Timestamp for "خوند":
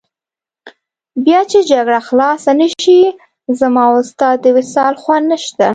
5.01-5.25